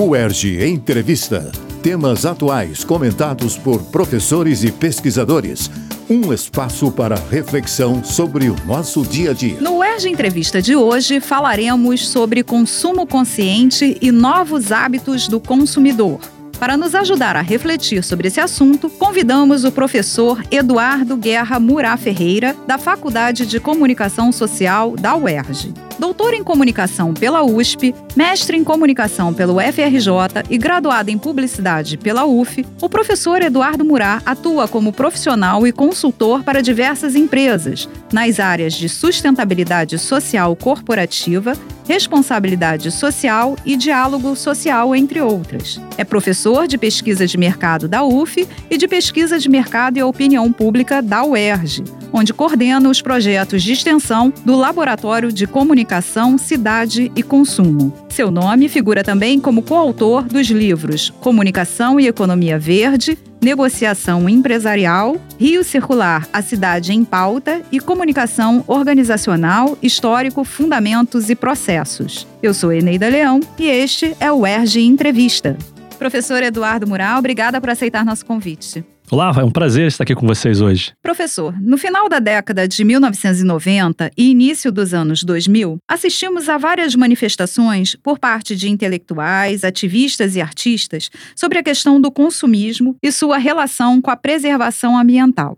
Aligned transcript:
UERJ 0.00 0.64
Entrevista. 0.64 1.50
Temas 1.82 2.24
atuais 2.24 2.84
comentados 2.84 3.58
por 3.58 3.82
professores 3.90 4.62
e 4.62 4.70
pesquisadores. 4.70 5.68
Um 6.08 6.32
espaço 6.32 6.92
para 6.92 7.16
reflexão 7.16 8.04
sobre 8.04 8.48
o 8.48 8.54
nosso 8.64 9.02
dia 9.02 9.32
a 9.32 9.34
dia. 9.34 9.60
No 9.60 9.78
UERJ 9.78 10.08
Entrevista 10.08 10.62
de 10.62 10.76
hoje, 10.76 11.18
falaremos 11.18 12.08
sobre 12.10 12.44
consumo 12.44 13.08
consciente 13.08 13.98
e 14.00 14.12
novos 14.12 14.70
hábitos 14.70 15.26
do 15.26 15.40
consumidor. 15.40 16.20
Para 16.58 16.76
nos 16.76 16.92
ajudar 16.92 17.36
a 17.36 17.40
refletir 17.40 18.02
sobre 18.02 18.26
esse 18.26 18.40
assunto, 18.40 18.90
convidamos 18.90 19.64
o 19.64 19.70
professor 19.70 20.42
Eduardo 20.50 21.16
Guerra 21.16 21.60
Murá 21.60 21.96
Ferreira, 21.96 22.56
da 22.66 22.76
Faculdade 22.76 23.46
de 23.46 23.60
Comunicação 23.60 24.32
Social 24.32 24.96
da 24.96 25.14
UERJ. 25.14 25.72
Doutor 26.00 26.34
em 26.34 26.42
Comunicação 26.42 27.14
pela 27.14 27.44
USP, 27.44 27.94
mestre 28.16 28.56
em 28.56 28.64
Comunicação 28.64 29.32
pelo 29.32 29.60
FRJ 29.60 30.44
e 30.50 30.58
graduado 30.58 31.10
em 31.10 31.18
Publicidade 31.18 31.96
pela 31.96 32.24
UF, 32.24 32.66
o 32.80 32.88
professor 32.88 33.40
Eduardo 33.40 33.84
Murá 33.84 34.20
atua 34.26 34.66
como 34.66 34.92
profissional 34.92 35.64
e 35.64 35.72
consultor 35.72 36.42
para 36.42 36.62
diversas 36.62 37.14
empresas, 37.14 37.88
nas 38.12 38.40
áreas 38.40 38.74
de 38.74 38.88
sustentabilidade 38.88 39.96
social 39.98 40.54
corporativa, 40.56 41.54
responsabilidade 41.88 42.90
social 42.90 43.56
e 43.64 43.74
diálogo 43.74 44.36
social, 44.36 44.94
entre 44.94 45.22
outras. 45.22 45.80
É 45.96 46.04
professor 46.04 46.68
de 46.68 46.76
pesquisa 46.76 47.26
de 47.26 47.38
mercado 47.38 47.88
da 47.88 48.04
UF 48.04 48.46
e 48.70 48.76
de 48.76 48.86
pesquisa 48.86 49.38
de 49.38 49.48
mercado 49.48 49.96
e 49.96 50.02
opinião 50.02 50.52
pública 50.52 51.00
da 51.00 51.24
UERJ, 51.24 51.84
onde 52.12 52.34
coordena 52.34 52.90
os 52.90 53.00
projetos 53.00 53.62
de 53.62 53.72
extensão 53.72 54.30
do 54.44 54.54
Laboratório 54.54 55.32
de 55.32 55.46
Comunicação, 55.46 56.36
Cidade 56.36 57.10
e 57.16 57.22
Consumo. 57.22 57.90
Seu 58.10 58.30
nome 58.30 58.68
figura 58.68 59.02
também 59.02 59.40
como 59.40 59.62
coautor 59.62 60.24
dos 60.24 60.48
livros 60.48 61.08
Comunicação 61.20 61.98
e 61.98 62.06
Economia 62.06 62.58
Verde, 62.58 63.16
Negociação 63.40 64.28
Empresarial, 64.28 65.16
Rio 65.38 65.62
Circular, 65.62 66.28
a 66.32 66.42
Cidade 66.42 66.92
em 66.92 67.04
Pauta 67.04 67.62
e 67.70 67.78
Comunicação 67.78 68.64
Organizacional, 68.66 69.78
Histórico, 69.80 70.42
Fundamentos 70.44 71.30
e 71.30 71.36
Processos. 71.36 72.26
Eu 72.42 72.52
sou 72.52 72.72
Eneida 72.72 73.08
Leão 73.08 73.40
e 73.58 73.66
este 73.66 74.16
é 74.18 74.30
o 74.32 74.46
ERG 74.46 74.80
Entrevista. 74.80 75.56
Professor 75.98 76.42
Eduardo 76.42 76.86
Mural, 76.86 77.18
obrigada 77.18 77.60
por 77.60 77.70
aceitar 77.70 78.04
nosso 78.04 78.26
convite. 78.26 78.84
Olá, 79.10 79.32
é 79.38 79.42
um 79.42 79.50
prazer 79.50 79.86
estar 79.86 80.04
aqui 80.04 80.14
com 80.14 80.26
vocês 80.26 80.60
hoje. 80.60 80.92
Professor, 81.02 81.58
no 81.62 81.78
final 81.78 82.10
da 82.10 82.18
década 82.18 82.68
de 82.68 82.84
1990 82.84 84.10
e 84.14 84.30
início 84.30 84.70
dos 84.70 84.92
anos 84.92 85.22
2000, 85.24 85.78
assistimos 85.88 86.46
a 86.46 86.58
várias 86.58 86.94
manifestações 86.94 87.94
por 87.94 88.18
parte 88.18 88.54
de 88.54 88.68
intelectuais, 88.68 89.64
ativistas 89.64 90.36
e 90.36 90.42
artistas 90.42 91.08
sobre 91.34 91.58
a 91.58 91.62
questão 91.62 91.98
do 91.98 92.10
consumismo 92.10 92.96
e 93.02 93.10
sua 93.10 93.38
relação 93.38 93.98
com 94.02 94.10
a 94.10 94.16
preservação 94.16 94.98
ambiental. 94.98 95.56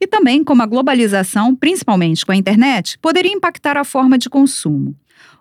E 0.00 0.06
também 0.08 0.42
como 0.42 0.64
a 0.64 0.66
globalização, 0.66 1.54
principalmente 1.54 2.26
com 2.26 2.32
a 2.32 2.36
internet, 2.36 2.98
poderia 2.98 3.32
impactar 3.32 3.76
a 3.76 3.84
forma 3.84 4.18
de 4.18 4.28
consumo. 4.28 4.96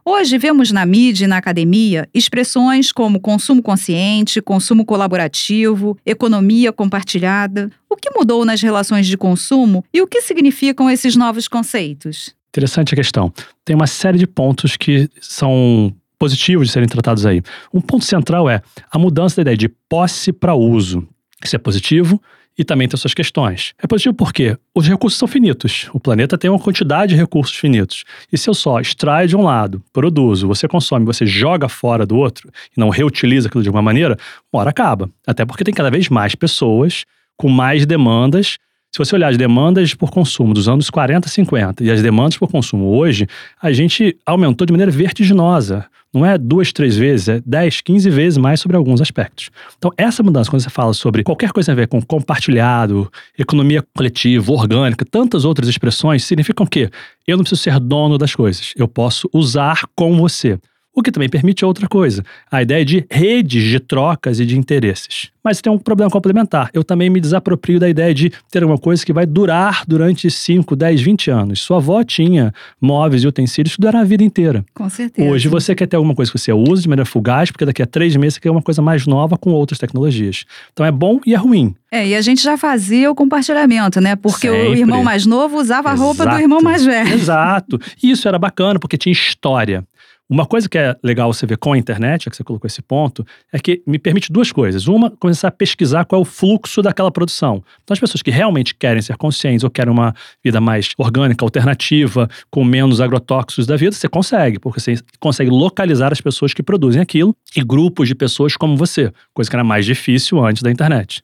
Hoje 0.10 0.38
vemos 0.38 0.72
na 0.72 0.86
mídia 0.86 1.26
e 1.26 1.28
na 1.28 1.36
academia 1.36 2.08
expressões 2.14 2.94
como 2.94 3.20
consumo 3.20 3.62
consciente, 3.62 4.42
consumo 4.42 4.86
colaborativo, 4.86 5.98
economia 6.06 6.72
compartilhada. 6.72 7.70
O 7.90 7.98
que 7.98 8.10
mudou 8.16 8.46
nas 8.46 8.62
relações 8.62 9.06
de 9.06 9.18
consumo 9.18 9.84
e 9.94 10.02
o 10.02 10.08
que 10.08 10.22
significam 10.22 10.90
esses 10.90 11.18
novos 11.18 11.50
conceitos? 11.50 12.34
Interessante 12.48 12.94
a 12.94 12.96
questão. 12.96 13.34
Tem 13.66 13.76
uma 13.76 13.86
série 13.86 14.18
de 14.18 14.26
pontos 14.26 14.78
que 14.78 15.10
são 15.20 15.94
positivos 16.18 16.68
de 16.68 16.74
serem 16.74 16.88
tratados 16.88 17.26
aí. 17.26 17.42
Um 17.74 17.82
ponto 17.82 18.06
central 18.06 18.50
é 18.50 18.62
a 18.90 18.98
mudança 18.98 19.36
da 19.36 19.42
ideia 19.42 19.58
de 19.58 19.68
posse 19.90 20.32
para 20.32 20.56
uso. 20.56 21.06
Isso 21.44 21.58
é 21.58 21.60
positivo 21.60 22.22
e 22.58 22.64
também 22.64 22.88
tem 22.88 22.98
suas 22.98 23.14
questões. 23.14 23.74
É 23.82 23.86
positivo 23.86 24.16
porque 24.16 24.58
os 24.74 24.88
recursos 24.88 25.20
são 25.20 25.28
finitos. 25.28 25.90
O 25.94 26.00
planeta 26.00 26.38
tem 26.38 26.50
uma 26.50 26.60
quantidade 26.60 27.14
de 27.14 27.20
recursos 27.20 27.56
finitos. 27.56 28.04
E 28.32 28.38
se 28.38 28.50
eu 28.50 28.54
só 28.54 28.80
extraio 28.80 29.28
de 29.28 29.36
um 29.36 29.44
lado, 29.44 29.82
produzo, 29.94 30.48
você 30.48 30.68
consome, 30.68 31.06
você 31.06 31.26
joga 31.26 31.70
fora 31.70 32.06
do 32.06 32.18
outro 32.18 32.50
e 32.76 32.80
não 32.80 32.90
reutiliza 32.90 33.48
aquilo 33.48 33.62
de 33.62 33.70
alguma 33.70 33.84
maneira, 33.84 34.18
uma 34.52 34.62
hora 34.62 34.72
acaba. 34.72 35.10
Até 35.26 35.46
porque 35.46 35.64
tem 35.64 35.74
cada 35.74 35.92
vez 35.92 36.10
mais 36.10 36.34
pessoas 36.34 37.06
com 37.38 37.50
mais 37.50 37.86
demandas 37.86 38.58
se 38.98 39.06
você 39.06 39.16
olhar 39.16 39.30
as 39.30 39.38
demandas 39.38 39.94
por 39.94 40.10
consumo 40.10 40.56
dos 40.56 40.68
anos 40.68 40.90
40, 40.90 41.30
50 41.30 41.84
e 41.84 41.92
as 41.92 42.02
demandas 42.02 42.36
por 42.36 42.50
consumo 42.50 42.98
hoje, 42.98 43.28
a 43.62 43.72
gente 43.72 44.18
aumentou 44.26 44.66
de 44.66 44.74
maneira 44.74 44.92
vertiginosa. 44.92 45.86
Não 46.12 46.26
é 46.26 46.36
duas, 46.36 46.74
três 46.74 46.98
vezes, 46.98 47.28
é 47.28 47.42
10, 47.46 47.82
15 47.82 48.10
vezes 48.10 48.38
mais 48.40 48.60
sobre 48.60 48.76
alguns 48.76 49.00
aspectos. 49.00 49.52
Então, 49.78 49.92
essa 49.96 50.24
mudança, 50.24 50.50
quando 50.50 50.64
você 50.64 50.70
fala 50.72 50.94
sobre 50.94 51.22
qualquer 51.22 51.52
coisa 51.52 51.74
a 51.74 51.76
ver 51.76 51.88
com 51.88 52.02
compartilhado, 52.02 53.12
economia 53.38 53.86
coletiva, 53.96 54.52
orgânica, 54.52 55.06
tantas 55.06 55.46
outras 55.46 55.70
expressões, 55.70 56.24
significam 56.24 56.66
que 56.66 56.90
eu 57.28 57.38
não 57.38 57.44
preciso 57.44 57.62
ser 57.62 57.80
dono 57.80 58.18
das 58.18 58.34
coisas, 58.34 58.74
eu 58.76 58.88
posso 58.88 59.30
usar 59.32 59.82
com 59.96 60.18
você 60.18 60.58
o 60.98 61.04
que 61.04 61.12
também 61.12 61.30
permite 61.30 61.64
outra 61.64 61.88
coisa, 61.88 62.24
a 62.52 62.60
ideia 62.60 62.84
de 62.84 63.06
redes 63.08 63.64
de 63.64 63.80
trocas 63.80 64.40
e 64.40 64.46
de 64.48 64.58
interesses. 64.58 65.30
Mas 65.44 65.62
tem 65.62 65.72
um 65.72 65.78
problema 65.78 66.10
complementar. 66.10 66.72
Eu 66.74 66.84
também 66.84 67.08
me 67.08 67.22
desaproprio 67.22 67.80
da 67.80 67.88
ideia 67.88 68.12
de 68.16 68.32
ter 68.50 68.64
uma 68.64 68.80
coisa 68.80 69.06
que 69.06 69.14
vai 69.14 69.24
durar 69.24 69.84
durante 69.88 70.30
5, 70.30 70.76
10, 70.76 71.00
20 71.00 71.30
anos. 71.30 71.62
Sua 71.62 71.78
avó 71.78 72.04
tinha 72.04 72.52
móveis 72.82 73.24
e 73.24 73.28
utensílios 73.28 73.76
que 73.76 73.82
duraram 73.82 74.00
a 74.00 74.04
vida 74.04 74.24
inteira. 74.24 74.66
Com 74.74 74.90
certeza. 74.90 75.30
Hoje 75.30 75.48
você 75.48 75.76
quer 75.76 75.86
ter 75.86 75.98
alguma 75.98 76.16
coisa 76.16 76.32
que 76.32 76.40
você 76.40 76.52
use 76.52 76.82
de 76.82 76.90
maneira 76.90 77.06
fugaz, 77.06 77.52
porque 77.52 77.64
daqui 77.64 77.84
a 77.84 77.86
três 77.86 78.16
meses 78.16 78.34
você 78.34 78.40
quer 78.40 78.50
uma 78.50 78.64
coisa 78.64 78.82
mais 78.82 79.06
nova 79.06 79.38
com 79.38 79.52
outras 79.52 79.78
tecnologias. 79.78 80.46
Então 80.74 80.84
é 80.84 80.92
bom 80.92 81.20
e 81.28 81.36
é 81.36 81.38
ruim. 81.38 81.76
É, 81.92 82.08
e 82.08 82.16
a 82.16 82.22
gente 82.22 82.42
já 82.42 82.58
fazia 82.58 83.10
o 83.10 83.16
compartilhamento, 83.16 84.02
né? 84.02 84.16
Porque 84.16 84.50
Sempre. 84.50 84.68
o 84.68 84.76
irmão 84.76 85.04
mais 85.04 85.28
novo 85.28 85.58
usava 85.58 85.90
Exato. 85.90 86.02
a 86.02 86.06
roupa 86.06 86.26
do 86.26 86.42
irmão 86.42 86.60
mais 86.60 86.84
velho. 86.84 87.14
Exato. 87.14 87.80
E 88.02 88.10
isso 88.10 88.28
era 88.28 88.40
bacana 88.40 88.80
porque 88.80 88.98
tinha 88.98 89.14
história. 89.14 89.86
Uma 90.30 90.46
coisa 90.46 90.68
que 90.68 90.78
é 90.78 90.94
legal 91.02 91.32
você 91.32 91.46
ver 91.46 91.58
com 91.58 91.72
a 91.72 91.78
internet, 91.78 92.26
já 92.26 92.32
que 92.32 92.36
você 92.36 92.44
colocou 92.44 92.68
esse 92.68 92.82
ponto, 92.82 93.26
é 93.52 93.58
que 93.58 93.82
me 93.88 93.98
permite 93.98 94.30
duas 94.30 94.52
coisas. 94.52 94.86
Uma, 94.86 95.10
começar 95.10 95.48
a 95.48 95.52
pesquisar 95.52 96.04
qual 96.04 96.20
é 96.20 96.22
o 96.22 96.26
fluxo 96.26 96.82
daquela 96.82 97.10
produção. 97.10 97.64
Então, 97.82 97.94
as 97.94 98.00
pessoas 98.00 98.22
que 98.22 98.30
realmente 98.30 98.76
querem 98.76 99.02
ser 99.02 99.16
conscientes 99.16 99.64
ou 99.64 99.70
querem 99.70 99.92
uma 99.92 100.14
vida 100.44 100.60
mais 100.60 100.90
orgânica, 100.98 101.46
alternativa, 101.46 102.30
com 102.52 102.66
menos 102.66 103.00
agrotóxicos 103.00 103.66
da 103.66 103.78
vida, 103.78 103.94
você 103.96 104.10
consegue, 104.10 104.60
porque 104.60 104.82
você 104.82 104.96
consegue 105.18 105.50
localizar 105.50 106.12
as 106.12 106.20
pessoas 106.20 106.54
que 106.54 106.62
produzem 106.62 107.02
aquilo 107.02 107.34
e 107.56 107.64
grupos 107.64 108.10
de 108.10 108.16
pessoas 108.16 108.58
como 108.58 108.76
você, 108.76 109.14
coisa 109.34 109.50
que 109.50 109.56
era 109.56 109.64
mais 109.64 109.86
difícil 109.86 110.46
antes 110.46 110.62
da 110.62 110.70
internet. 110.70 111.22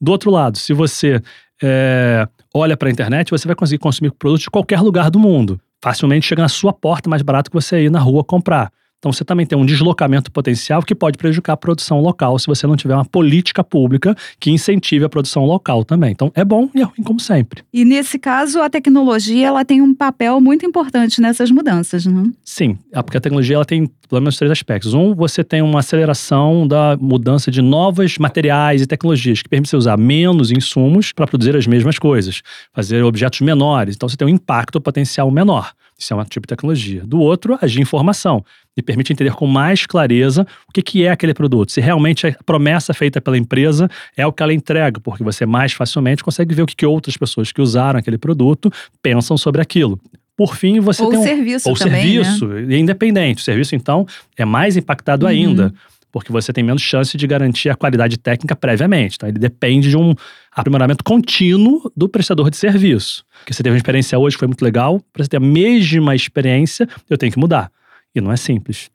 Do 0.00 0.12
outro 0.12 0.30
lado, 0.30 0.58
se 0.58 0.72
você 0.72 1.20
é, 1.60 2.28
olha 2.54 2.76
para 2.76 2.88
a 2.88 2.92
internet, 2.92 3.32
você 3.32 3.48
vai 3.48 3.56
conseguir 3.56 3.80
consumir 3.80 4.12
produtos 4.12 4.44
de 4.44 4.50
qualquer 4.50 4.80
lugar 4.80 5.10
do 5.10 5.18
mundo 5.18 5.60
facilmente 5.84 6.26
chega 6.26 6.40
na 6.40 6.48
sua 6.48 6.72
porta 6.72 7.10
mais 7.10 7.20
barato 7.20 7.50
que 7.50 7.54
você 7.54 7.84
ir 7.84 7.90
na 7.90 8.00
rua 8.00 8.24
comprar. 8.24 8.72
Então 9.04 9.12
você 9.12 9.22
também 9.22 9.44
tem 9.44 9.58
um 9.58 9.66
deslocamento 9.66 10.32
potencial 10.32 10.82
que 10.82 10.94
pode 10.94 11.18
prejudicar 11.18 11.52
a 11.52 11.56
produção 11.58 12.00
local 12.00 12.38
se 12.38 12.46
você 12.46 12.66
não 12.66 12.74
tiver 12.74 12.94
uma 12.94 13.04
política 13.04 13.62
pública 13.62 14.16
que 14.40 14.50
incentive 14.50 15.04
a 15.04 15.10
produção 15.10 15.44
local 15.44 15.84
também. 15.84 16.12
Então 16.12 16.32
é 16.34 16.42
bom 16.42 16.70
e 16.74 16.80
é 16.80 16.84
ruim 16.84 17.02
como 17.04 17.20
sempre. 17.20 17.62
E 17.70 17.84
nesse 17.84 18.18
caso 18.18 18.62
a 18.62 18.70
tecnologia 18.70 19.48
ela 19.48 19.62
tem 19.62 19.82
um 19.82 19.94
papel 19.94 20.40
muito 20.40 20.64
importante 20.64 21.20
nessas 21.20 21.50
mudanças, 21.50 22.06
não? 22.06 22.32
Sim, 22.42 22.78
é 22.90 23.02
porque 23.02 23.18
a 23.18 23.20
tecnologia 23.20 23.56
ela 23.56 23.66
tem 23.66 23.90
pelo 24.08 24.22
menos 24.22 24.38
três 24.38 24.50
aspectos. 24.50 24.94
Um, 24.94 25.14
você 25.14 25.44
tem 25.44 25.60
uma 25.60 25.80
aceleração 25.80 26.66
da 26.66 26.96
mudança 26.98 27.50
de 27.50 27.60
novos 27.60 28.16
materiais 28.16 28.80
e 28.80 28.86
tecnologias 28.86 29.42
que 29.42 29.50
permite 29.50 29.68
você 29.68 29.76
usar 29.76 29.98
menos 29.98 30.50
insumos 30.50 31.12
para 31.12 31.26
produzir 31.26 31.54
as 31.54 31.66
mesmas 31.66 31.98
coisas, 31.98 32.40
fazer 32.72 33.02
objetos 33.04 33.42
menores. 33.42 33.96
Então 33.96 34.08
você 34.08 34.16
tem 34.16 34.26
um 34.26 34.30
impacto 34.30 34.80
potencial 34.80 35.30
menor. 35.30 35.74
Isso 35.98 36.12
é 36.12 36.16
um 36.16 36.24
tipo 36.24 36.46
de 36.46 36.48
tecnologia. 36.48 37.02
Do 37.04 37.20
outro, 37.20 37.58
agir 37.62 37.80
informação 37.80 38.44
e 38.76 38.82
permite 38.82 39.12
entender 39.12 39.32
com 39.32 39.46
mais 39.46 39.86
clareza 39.86 40.46
o 40.68 40.72
que, 40.72 40.82
que 40.82 41.04
é 41.04 41.10
aquele 41.10 41.32
produto. 41.32 41.70
Se 41.70 41.80
realmente 41.80 42.26
a 42.26 42.36
promessa 42.44 42.92
feita 42.92 43.20
pela 43.20 43.38
empresa 43.38 43.88
é 44.16 44.26
o 44.26 44.32
que 44.32 44.42
ela 44.42 44.52
entrega, 44.52 45.00
porque 45.00 45.22
você 45.22 45.46
mais 45.46 45.72
facilmente 45.72 46.24
consegue 46.24 46.54
ver 46.54 46.62
o 46.62 46.66
que, 46.66 46.74
que 46.74 46.84
outras 46.86 47.16
pessoas 47.16 47.52
que 47.52 47.60
usaram 47.62 47.98
aquele 47.98 48.18
produto 48.18 48.70
pensam 49.00 49.38
sobre 49.38 49.60
aquilo. 49.62 50.00
Por 50.36 50.56
fim, 50.56 50.80
você 50.80 51.00
ou 51.00 51.10
tem 51.10 51.18
um. 51.20 51.22
serviço 51.22 51.68
ou 51.68 51.76
também, 51.76 52.12
serviço, 52.14 52.46
né? 52.48 52.76
independente. 52.76 53.40
O 53.40 53.44
serviço, 53.44 53.76
então, 53.76 54.04
é 54.36 54.44
mais 54.44 54.76
impactado 54.76 55.26
Uhum. 55.26 55.30
ainda, 55.30 55.72
porque 56.14 56.30
você 56.30 56.52
tem 56.52 56.62
menos 56.62 56.80
chance 56.80 57.16
de 57.16 57.26
garantir 57.26 57.68
a 57.70 57.74
qualidade 57.74 58.16
técnica 58.16 58.54
previamente. 58.54 59.16
Então, 59.16 59.28
ele 59.28 59.36
depende 59.36 59.90
de 59.90 59.96
um 59.96 60.14
aprimoramento 60.52 61.02
contínuo 61.02 61.90
do 61.96 62.08
prestador 62.08 62.50
de 62.50 62.56
serviço. 62.56 63.24
Porque 63.40 63.52
você 63.52 63.64
teve 63.64 63.74
uma 63.74 63.78
experiência 63.78 64.16
hoje 64.16 64.36
que 64.36 64.38
foi 64.38 64.46
muito 64.46 64.64
legal, 64.64 65.00
para 65.12 65.24
você 65.24 65.30
ter 65.30 65.38
a 65.38 65.40
mesma 65.40 66.14
experiência, 66.14 66.88
eu 67.10 67.18
tenho 67.18 67.32
que 67.32 67.38
mudar. 67.38 67.68
E 68.14 68.20
não 68.20 68.30
é 68.30 68.36
simples. 68.36 68.88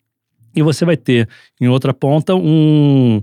E 0.56 0.62
você 0.62 0.86
vai 0.86 0.96
ter, 0.96 1.28
em 1.60 1.68
outra 1.68 1.94
ponta, 1.94 2.34
um, 2.36 3.22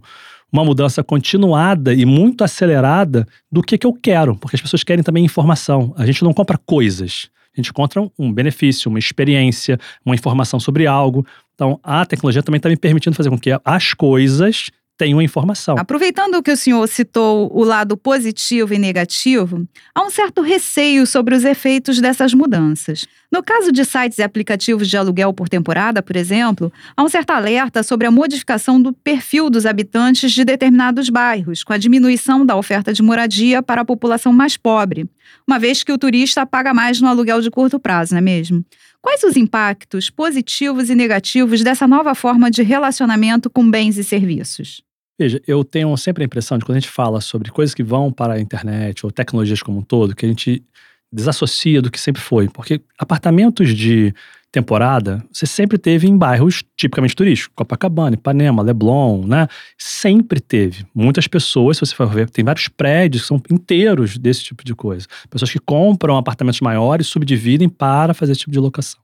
uma 0.53 0.63
mudança 0.63 1.03
continuada 1.03 1.95
e 1.95 2.05
muito 2.05 2.45
acelerada 2.45 3.27
do 3.51 3.63
que, 3.63 3.79
que 3.79 3.87
eu 3.87 3.95
quero, 3.95 4.37
porque 4.37 4.57
as 4.57 4.61
pessoas 4.61 4.85
querem 4.85 5.03
também 5.03 5.25
informação. 5.25 5.95
A 5.97 6.05
gente 6.05 6.23
não 6.23 6.35
compra 6.35 6.59
coisas. 6.59 7.31
A 7.57 7.61
gente 7.61 7.71
encontra 7.71 8.07
um 8.19 8.33
benefício, 8.33 8.89
uma 8.89 8.99
experiência, 8.99 9.79
uma 10.05 10.15
informação 10.15 10.61
sobre 10.61 10.87
algo. 10.87 11.27
Então, 11.55 11.81
a 11.83 12.05
tecnologia 12.05 12.43
também 12.43 12.59
está 12.59 12.69
me 12.69 12.77
permitindo 12.77 13.17
fazer 13.17 13.31
com 13.31 13.39
que 13.39 13.51
as 13.65 13.95
coisas 13.95 14.71
tenham 14.97 15.21
informação. 15.21 15.77
Aproveitando 15.79 16.43
que 16.43 16.51
o 16.51 16.57
senhor 16.57 16.87
citou 16.89 17.51
o 17.53 17.63
lado 17.63 17.97
positivo 17.97 18.73
e 18.75 18.79
negativo, 18.79 19.67
há 19.95 20.03
um 20.03 20.11
certo 20.11 20.41
receio 20.41 21.07
sobre 21.07 21.35
os 21.35 21.45
efeitos 21.45 22.01
dessas 22.01 22.33
mudanças. 22.33 23.07
No 23.31 23.43
caso 23.43 23.71
de 23.71 23.85
sites 23.85 24.19
e 24.19 24.23
aplicativos 24.23 24.89
de 24.89 24.97
aluguel 24.97 25.33
por 25.33 25.49
temporada, 25.49 26.03
por 26.03 26.17
exemplo, 26.17 26.73
há 26.97 27.03
um 27.03 27.09
certo 27.09 27.31
alerta 27.31 27.83
sobre 27.83 28.07
a 28.07 28.11
modificação 28.11 28.81
do 28.81 28.93
perfil 28.93 29.51
dos 29.51 29.67
habitantes 29.67 30.33
de 30.33 30.45
determinados 30.45 31.11
bairros, 31.11 31.63
com 31.63 31.73
a 31.73 31.79
diminuição 31.79 32.47
da 32.47 32.57
oferta 32.57 32.93
de 32.93 33.03
moradia 33.03 33.63
para 33.63 33.83
a 33.83 33.85
população 33.85 34.33
mais 34.33 34.57
pobre, 34.57 35.09
uma 35.47 35.59
vez 35.59 35.83
que 35.83 35.93
o 35.93 35.99
turista 35.99 36.47
paga 36.47 36.73
mais 36.73 37.01
no 37.01 37.09
aluguel 37.09 37.41
de 37.41 37.51
curto 37.51 37.79
prazo, 37.79 38.13
não 38.13 38.19
é 38.19 38.23
mesmo? 38.23 38.65
Quais 39.03 39.23
os 39.23 39.37
impactos 39.37 40.11
positivos 40.11 40.91
e 40.91 40.95
negativos 40.95 41.63
dessa 41.63 41.87
nova 41.87 42.15
forma 42.15 42.51
de 42.51 42.63
relacionamento 42.63 43.49
com 43.49 43.69
bens 43.71 43.99
e 43.99 44.05
serviços? 44.05 44.86
Veja, 45.19 45.41
eu 45.47 45.65
tenho 45.65 45.97
sempre 45.97 46.23
a 46.23 46.27
impressão 46.27 46.59
de 46.59 46.65
quando 46.65 46.77
a 46.77 46.81
gente 46.81 46.91
fala 46.91 47.21
sobre 47.21 47.51
coisas 47.51 47.75
que 47.75 47.83
vão 47.83 48.13
para 48.13 48.35
a 48.35 48.41
internet 48.41 49.05
ou 49.07 49.11
tecnologias 49.11 49.63
como 49.63 49.79
um 49.79 49.83
todo, 49.83 50.15
que 50.15 50.27
a 50.27 50.29
gente 50.29 50.63
desassocia 51.11 51.81
do 51.81 51.91
que 51.91 51.99
sempre 51.99 52.21
foi. 52.21 52.49
Porque 52.49 52.83
apartamentos 52.99 53.75
de 53.75 54.13
temporada, 54.53 55.25
você 55.33 55.47
sempre 55.47 55.77
teve 55.77 56.07
em 56.07 56.17
bairros 56.17 56.63
tipicamente 56.77 57.15
turísticos, 57.15 57.55
Copacabana, 57.55 58.15
Ipanema, 58.15 58.63
Leblon, 58.63 59.27
né? 59.27 59.49
Sempre 59.77 60.41
teve. 60.41 60.87
Muitas 60.95 61.27
pessoas, 61.27 61.77
se 61.77 61.87
você 61.87 61.95
for 61.95 62.09
ver, 62.09 62.31
tem 62.31 62.45
vários 62.45 62.69
prédios 62.69 63.23
que 63.23 63.29
são 63.29 63.43
inteiros 63.51 64.17
desse 64.17 64.45
tipo 64.45 64.65
de 64.65 64.75
coisa. 64.75 65.07
Pessoas 65.29 65.51
que 65.51 65.59
compram 65.59 66.17
apartamentos 66.17 66.61
maiores, 66.61 67.07
subdividem 67.07 67.69
para 67.69 68.15
fazer 68.15 68.33
esse 68.33 68.41
tipo 68.41 68.53
de 68.53 68.59
locação. 68.59 69.01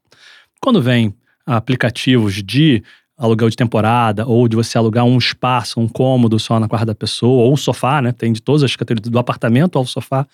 Quando 0.60 0.80
vem 0.80 1.14
aplicativos 1.44 2.42
de 2.42 2.82
aluguel 3.24 3.48
de 3.48 3.56
temporada, 3.56 4.26
ou 4.26 4.48
de 4.48 4.56
você 4.56 4.76
alugar 4.76 5.04
um 5.04 5.16
espaço, 5.16 5.80
um 5.80 5.88
cômodo 5.88 6.38
só 6.38 6.58
na 6.58 6.68
quarta 6.68 6.86
da 6.86 6.94
pessoa, 6.94 7.44
ou 7.44 7.52
um 7.52 7.56
sofá, 7.56 8.02
né? 8.02 8.12
Tem 8.12 8.32
de 8.32 8.42
todas 8.42 8.64
as 8.64 8.74
categorias, 8.74 9.08
do 9.08 9.18
apartamento 9.18 9.78
ao 9.78 9.86
sofá. 9.86 10.26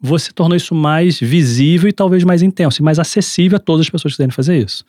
Você 0.00 0.32
tornou 0.32 0.56
isso 0.56 0.74
mais 0.74 1.20
visível 1.20 1.88
e 1.88 1.92
talvez 1.92 2.24
mais 2.24 2.42
intenso, 2.42 2.82
e 2.82 2.84
mais 2.84 2.98
acessível 2.98 3.56
a 3.56 3.60
todas 3.60 3.86
as 3.86 3.90
pessoas 3.90 4.14
que 4.14 4.16
querem 4.16 4.32
fazer 4.32 4.58
isso. 4.58 4.84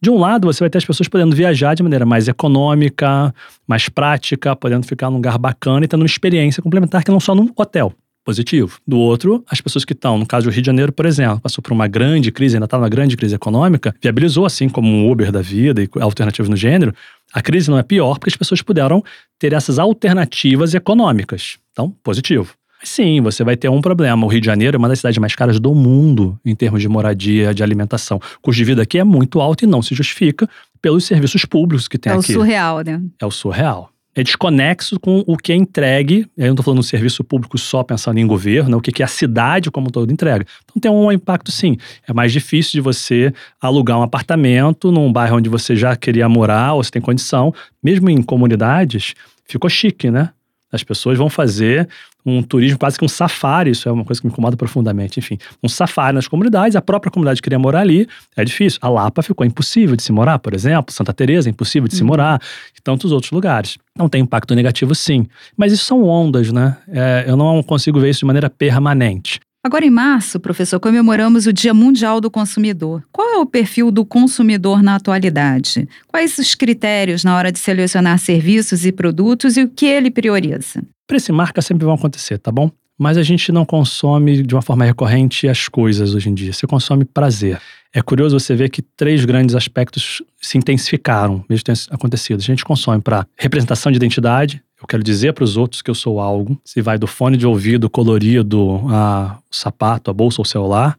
De 0.00 0.10
um 0.10 0.18
lado, 0.18 0.46
você 0.46 0.60
vai 0.60 0.70
ter 0.70 0.78
as 0.78 0.84
pessoas 0.84 1.08
podendo 1.08 1.36
viajar 1.36 1.74
de 1.74 1.82
maneira 1.82 2.06
mais 2.06 2.26
econômica, 2.26 3.34
mais 3.66 3.88
prática, 3.88 4.56
podendo 4.56 4.86
ficar 4.86 5.10
num 5.10 5.16
lugar 5.16 5.38
bacana 5.38 5.84
e 5.84 5.88
tendo 5.88 6.00
uma 6.00 6.06
experiência 6.06 6.62
complementar 6.62 7.04
que 7.04 7.10
não 7.10 7.20
só 7.20 7.34
num 7.34 7.50
hotel 7.56 7.92
positivo. 8.24 8.78
Do 8.86 8.98
outro, 8.98 9.44
as 9.48 9.60
pessoas 9.60 9.84
que 9.84 9.92
estão, 9.92 10.18
no 10.18 10.26
caso 10.26 10.46
do 10.46 10.52
Rio 10.52 10.62
de 10.62 10.66
Janeiro, 10.66 10.92
por 10.92 11.06
exemplo, 11.06 11.40
passou 11.40 11.62
por 11.62 11.72
uma 11.72 11.86
grande 11.86 12.32
crise, 12.32 12.56
ainda 12.56 12.64
está 12.64 12.78
numa 12.78 12.88
grande 12.88 13.16
crise 13.16 13.34
econômica, 13.34 13.94
viabilizou, 14.02 14.46
assim 14.46 14.68
como 14.68 14.88
um 14.88 15.10
Uber 15.10 15.30
da 15.30 15.42
vida 15.42 15.82
e 15.82 15.88
alternativas 16.00 16.48
no 16.48 16.56
gênero, 16.56 16.94
a 17.32 17.42
crise 17.42 17.70
não 17.70 17.78
é 17.78 17.82
pior 17.82 18.18
porque 18.18 18.30
as 18.30 18.36
pessoas 18.36 18.62
puderam 18.62 19.02
ter 19.38 19.52
essas 19.52 19.78
alternativas 19.78 20.74
econômicas. 20.74 21.58
Então, 21.72 21.94
positivo. 22.02 22.54
Sim, 22.82 23.20
você 23.22 23.42
vai 23.42 23.56
ter 23.56 23.68
um 23.68 23.80
problema. 23.80 24.26
O 24.26 24.28
Rio 24.28 24.40
de 24.40 24.46
Janeiro 24.46 24.76
é 24.76 24.78
uma 24.78 24.88
das 24.88 24.98
cidades 24.98 25.18
mais 25.18 25.34
caras 25.34 25.58
do 25.58 25.74
mundo 25.74 26.38
em 26.44 26.54
termos 26.54 26.82
de 26.82 26.88
moradia, 26.88 27.54
de 27.54 27.62
alimentação. 27.62 28.18
O 28.18 28.40
custo 28.42 28.58
de 28.58 28.64
vida 28.64 28.82
aqui 28.82 28.98
é 28.98 29.04
muito 29.04 29.40
alto 29.40 29.64
e 29.64 29.66
não 29.66 29.80
se 29.80 29.94
justifica 29.94 30.48
pelos 30.82 31.04
serviços 31.04 31.46
públicos 31.46 31.88
que 31.88 31.96
tem 31.96 32.12
é 32.12 32.16
aqui. 32.16 32.32
É 32.32 32.36
o 32.36 32.38
surreal, 32.40 32.82
né? 32.84 33.02
É 33.20 33.26
o 33.26 33.30
surreal 33.30 33.93
é 34.14 34.22
desconexo 34.22 34.98
com 35.00 35.24
o 35.26 35.36
que 35.36 35.52
é 35.52 35.56
entregue. 35.56 36.26
Eu 36.36 36.46
não 36.46 36.52
estou 36.52 36.64
falando 36.64 36.80
do 36.80 36.84
serviço 36.84 37.24
público 37.24 37.58
só 37.58 37.82
pensando 37.82 38.18
em 38.18 38.26
governo, 38.26 38.70
né? 38.70 38.76
o 38.76 38.80
que 38.80 39.02
é 39.02 39.04
a 39.04 39.08
cidade 39.08 39.70
como 39.70 39.90
todo 39.90 40.12
entrega. 40.12 40.46
Então 40.64 40.80
tem 40.80 40.90
um 40.90 41.10
impacto 41.10 41.50
sim. 41.50 41.76
É 42.06 42.12
mais 42.12 42.32
difícil 42.32 42.72
de 42.72 42.80
você 42.80 43.32
alugar 43.60 43.98
um 43.98 44.02
apartamento 44.02 44.92
num 44.92 45.12
bairro 45.12 45.36
onde 45.38 45.48
você 45.48 45.74
já 45.74 45.96
queria 45.96 46.28
morar 46.28 46.74
ou 46.74 46.84
você 46.84 46.90
tem 46.90 47.02
condição. 47.02 47.52
Mesmo 47.82 48.08
em 48.08 48.22
comunidades, 48.22 49.14
ficou 49.46 49.68
chique, 49.68 50.10
né? 50.10 50.30
As 50.74 50.82
pessoas 50.82 51.16
vão 51.16 51.30
fazer 51.30 51.88
um 52.26 52.42
turismo 52.42 52.78
quase 52.78 52.98
que 52.98 53.04
um 53.04 53.08
safari, 53.08 53.70
isso 53.70 53.88
é 53.88 53.92
uma 53.92 54.04
coisa 54.04 54.20
que 54.20 54.26
me 54.26 54.32
incomoda 54.32 54.56
profundamente. 54.56 55.18
Enfim, 55.20 55.38
um 55.62 55.68
safari 55.68 56.14
nas 56.14 56.26
comunidades, 56.26 56.74
a 56.74 56.82
própria 56.82 57.10
comunidade 57.10 57.42
queria 57.42 57.58
morar 57.58 57.80
ali, 57.80 58.08
é 58.36 58.44
difícil. 58.44 58.78
A 58.82 58.88
Lapa 58.88 59.22
ficou 59.22 59.46
impossível 59.46 59.94
de 59.94 60.02
se 60.02 60.10
morar, 60.10 60.38
por 60.38 60.54
exemplo, 60.54 60.92
Santa 60.92 61.12
Teresa 61.12 61.50
impossível 61.50 61.86
de 61.86 61.94
uhum. 61.94 61.98
se 61.98 62.04
morar, 62.04 62.40
e 62.76 62.80
tantos 62.82 63.12
outros 63.12 63.30
lugares. 63.30 63.76
Não 63.96 64.08
tem 64.08 64.22
impacto 64.22 64.54
negativo, 64.54 64.94
sim. 64.94 65.26
Mas 65.56 65.72
isso 65.72 65.84
são 65.84 66.02
ondas, 66.04 66.50
né? 66.50 66.76
É, 66.88 67.24
eu 67.28 67.36
não 67.36 67.62
consigo 67.62 68.00
ver 68.00 68.10
isso 68.10 68.20
de 68.20 68.26
maneira 68.26 68.48
permanente. 68.48 69.38
Agora, 69.66 69.86
em 69.86 69.90
março, 69.90 70.38
professor, 70.38 70.78
comemoramos 70.78 71.46
o 71.46 71.52
Dia 71.52 71.72
Mundial 71.72 72.20
do 72.20 72.30
Consumidor. 72.30 73.02
Qual 73.10 73.26
é 73.26 73.38
o 73.38 73.46
perfil 73.46 73.90
do 73.90 74.04
consumidor 74.04 74.82
na 74.82 74.96
atualidade? 74.96 75.88
Quais 76.06 76.36
os 76.36 76.54
critérios 76.54 77.24
na 77.24 77.34
hora 77.34 77.50
de 77.50 77.58
selecionar 77.58 78.18
serviços 78.18 78.84
e 78.84 78.92
produtos 78.92 79.56
e 79.56 79.62
o 79.62 79.68
que 79.70 79.86
ele 79.86 80.10
prioriza? 80.10 80.84
Preço 81.06 81.32
e 81.32 81.34
marca 81.34 81.62
sempre 81.62 81.86
vão 81.86 81.94
acontecer, 81.94 82.36
tá 82.36 82.52
bom? 82.52 82.70
Mas 82.98 83.16
a 83.16 83.22
gente 83.22 83.50
não 83.50 83.64
consome 83.64 84.42
de 84.42 84.54
uma 84.54 84.60
forma 84.60 84.84
recorrente 84.84 85.48
as 85.48 85.66
coisas 85.66 86.14
hoje 86.14 86.28
em 86.28 86.34
dia. 86.34 86.52
Você 86.52 86.66
consome 86.66 87.06
prazer. 87.06 87.58
É 87.94 88.02
curioso 88.02 88.38
você 88.38 88.56
ver 88.56 88.70
que 88.70 88.82
três 88.82 89.24
grandes 89.24 89.54
aspectos 89.54 90.20
se 90.42 90.58
intensificaram, 90.58 91.44
mesmo 91.48 91.62
tenha 91.62 91.76
acontecido. 91.92 92.40
A 92.40 92.42
gente 92.42 92.64
consome 92.64 93.00
para 93.00 93.24
representação 93.36 93.92
de 93.92 93.96
identidade, 93.96 94.60
eu 94.82 94.86
quero 94.86 95.02
dizer 95.02 95.32
para 95.32 95.44
os 95.44 95.56
outros 95.56 95.80
que 95.80 95.88
eu 95.88 95.94
sou 95.94 96.20
algo. 96.20 96.60
Se 96.64 96.82
vai 96.82 96.98
do 96.98 97.06
fone 97.06 97.36
de 97.36 97.46
ouvido 97.46 97.88
colorido, 97.88 98.82
a, 98.90 99.38
sapato, 99.50 100.10
a 100.10 100.14
bolsa 100.14 100.40
ou 100.40 100.44
celular. 100.44 100.96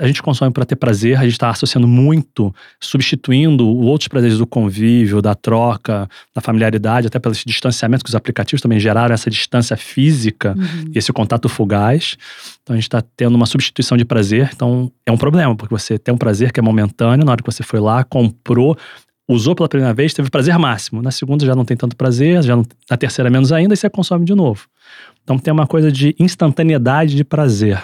A 0.00 0.06
gente 0.08 0.20
consome 0.20 0.52
para 0.52 0.64
ter 0.64 0.74
prazer, 0.74 1.16
a 1.16 1.22
gente 1.22 1.32
está 1.32 1.48
associando 1.48 1.86
muito, 1.86 2.52
substituindo 2.80 3.68
outros 3.68 4.08
prazeres 4.08 4.36
do 4.36 4.46
convívio, 4.46 5.22
da 5.22 5.32
troca, 5.34 6.08
da 6.34 6.40
familiaridade, 6.40 7.06
até 7.06 7.20
pelo 7.20 7.34
distanciamento 7.34 8.02
que 8.02 8.10
os 8.10 8.16
aplicativos 8.16 8.60
também 8.60 8.80
geraram, 8.80 9.14
essa 9.14 9.30
distância 9.30 9.76
física 9.76 10.56
uhum. 10.58 10.90
e 10.92 10.98
esse 10.98 11.12
contato 11.12 11.48
fugaz. 11.48 12.16
Então 12.62 12.74
a 12.74 12.76
gente 12.76 12.88
está 12.88 13.00
tendo 13.16 13.36
uma 13.36 13.46
substituição 13.46 13.96
de 13.96 14.04
prazer. 14.04 14.50
Então 14.52 14.90
é 15.06 15.12
um 15.12 15.16
problema, 15.16 15.54
porque 15.54 15.72
você 15.72 15.98
tem 15.98 16.12
um 16.12 16.18
prazer 16.18 16.50
que 16.50 16.58
é 16.58 16.62
momentâneo, 16.62 17.24
na 17.24 17.30
hora 17.30 17.40
que 17.40 17.50
você 17.50 17.62
foi 17.62 17.78
lá, 17.78 18.02
comprou, 18.02 18.76
usou 19.28 19.54
pela 19.54 19.68
primeira 19.68 19.94
vez, 19.94 20.12
teve 20.12 20.28
prazer 20.30 20.58
máximo. 20.58 21.00
Na 21.00 21.12
segunda 21.12 21.46
já 21.46 21.54
não 21.54 21.64
tem 21.64 21.76
tanto 21.76 21.94
prazer, 21.94 22.42
já 22.42 22.56
não, 22.56 22.64
na 22.90 22.96
terceira 22.96 23.30
menos 23.30 23.52
ainda, 23.52 23.74
e 23.74 23.76
você 23.76 23.88
consome 23.88 24.24
de 24.24 24.34
novo. 24.34 24.66
Então 25.22 25.38
tem 25.38 25.52
uma 25.52 25.66
coisa 25.66 25.92
de 25.92 26.14
instantaneidade 26.18 27.14
de 27.14 27.22
prazer, 27.22 27.80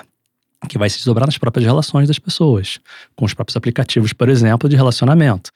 que 0.66 0.78
vai 0.78 0.90
se 0.90 0.96
desdobrar 0.96 1.26
nas 1.26 1.38
próprias 1.38 1.66
relações 1.66 2.08
das 2.08 2.18
pessoas, 2.18 2.78
com 3.14 3.24
os 3.24 3.34
próprios 3.34 3.56
aplicativos, 3.56 4.12
por 4.12 4.28
exemplo, 4.28 4.68
de 4.68 4.76
relacionamento. 4.76 5.50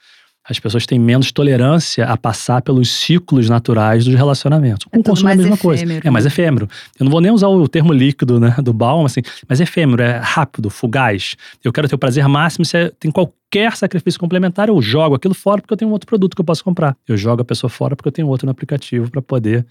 As 0.49 0.59
pessoas 0.59 0.87
têm 0.87 0.99
menos 0.99 1.31
tolerância 1.31 2.07
a 2.07 2.17
passar 2.17 2.63
pelos 2.63 2.91
ciclos 2.91 3.49
naturais 3.49 4.05
dos 4.05 4.15
relacionamentos. 4.15 4.87
Com 4.87 4.97
é 4.97 5.01
o 5.01 5.05
consumo 5.05 5.29
é 5.29 5.33
a 5.33 5.37
mesma 5.37 5.55
efêmero. 5.55 5.63
coisa. 5.63 6.01
É 6.09 6.11
mais 6.11 6.27
efêmero. 6.27 6.69
Eu 6.99 7.05
não 7.05 7.11
vou 7.11 7.21
nem 7.21 7.31
usar 7.31 7.49
o 7.49 7.69
termo 7.69 7.93
líquido 7.93 8.41
né, 8.41 8.57
do 8.63 8.73
Baum, 8.73 9.05
assim, 9.05 9.21
mas 9.49 9.61
efêmero, 9.61 10.03
é 10.03 10.19
rápido, 10.19 10.71
fugaz. 10.71 11.37
Eu 11.63 11.73
quero 11.73 11.89
ter 11.89 11.95
o 11.95 11.99
prazer 11.99 12.27
máximo, 12.27 12.65
se 12.65 12.91
tem 12.99 13.11
qualquer 13.11 13.77
sacrifício 13.77 14.19
complementar, 14.19 14.69
eu 14.69 14.81
jogo 14.81 15.15
aquilo 15.15 15.35
fora 15.35 15.61
porque 15.61 15.75
eu 15.75 15.77
tenho 15.77 15.91
um 15.91 15.93
outro 15.93 16.07
produto 16.07 16.35
que 16.35 16.41
eu 16.41 16.45
posso 16.45 16.65
comprar. 16.65 16.97
Eu 17.07 17.17
jogo 17.17 17.43
a 17.43 17.45
pessoa 17.45 17.71
fora 17.71 17.95
porque 17.95 18.09
eu 18.09 18.13
tenho 18.13 18.27
outro 18.27 18.47
no 18.47 18.51
aplicativo 18.51 19.11
para 19.11 19.21
poder 19.21 19.67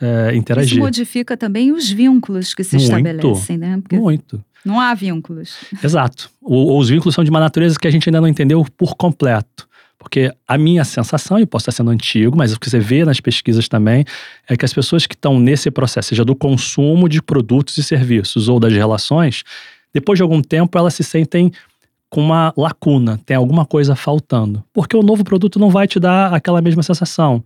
é, 0.00 0.34
interagir. 0.34 0.72
Isso 0.72 0.80
modifica 0.80 1.36
também 1.36 1.72
os 1.72 1.90
vínculos 1.90 2.54
que 2.54 2.64
se 2.64 2.76
muito, 2.76 2.84
estabelecem, 2.84 3.58
né? 3.58 3.78
Porque 3.80 3.96
muito. 3.96 4.42
Não 4.64 4.80
há 4.80 4.94
vínculos. 4.94 5.56
Exato. 5.82 6.30
O, 6.40 6.78
os 6.78 6.88
vínculos 6.88 7.14
são 7.14 7.24
de 7.24 7.30
uma 7.30 7.40
natureza 7.40 7.78
que 7.78 7.88
a 7.88 7.90
gente 7.90 8.08
ainda 8.08 8.20
não 8.20 8.28
entendeu 8.28 8.64
por 8.76 8.94
completo. 8.94 9.68
Porque 9.98 10.32
a 10.48 10.56
minha 10.56 10.82
sensação, 10.82 11.38
e 11.38 11.44
posso 11.44 11.64
estar 11.64 11.72
sendo 11.72 11.90
antigo, 11.90 12.36
mas 12.36 12.54
o 12.54 12.58
que 12.58 12.70
você 12.70 12.78
vê 12.78 13.04
nas 13.04 13.20
pesquisas 13.20 13.68
também, 13.68 14.04
é 14.48 14.56
que 14.56 14.64
as 14.64 14.72
pessoas 14.72 15.06
que 15.06 15.14
estão 15.14 15.38
nesse 15.38 15.70
processo, 15.70 16.08
seja 16.08 16.24
do 16.24 16.34
consumo 16.34 17.06
de 17.06 17.20
produtos 17.20 17.76
e 17.76 17.82
serviços 17.82 18.48
ou 18.48 18.58
das 18.58 18.72
relações, 18.72 19.42
depois 19.92 20.18
de 20.18 20.22
algum 20.22 20.40
tempo 20.40 20.78
elas 20.78 20.94
se 20.94 21.04
sentem 21.04 21.52
com 22.08 22.22
uma 22.22 22.52
lacuna, 22.56 23.20
tem 23.26 23.36
alguma 23.36 23.66
coisa 23.66 23.94
faltando. 23.94 24.64
Porque 24.72 24.96
o 24.96 25.02
novo 25.02 25.22
produto 25.22 25.58
não 25.58 25.68
vai 25.68 25.86
te 25.86 26.00
dar 26.00 26.32
aquela 26.34 26.62
mesma 26.62 26.82
sensação. 26.82 27.44